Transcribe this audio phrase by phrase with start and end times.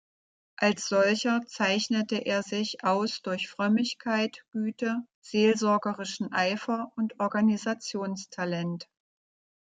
[0.55, 8.89] Als solcher zeichnete er sich aus durch Frömmigkeit, Güte, seelsorgerischen Eifer und Organisationstalent.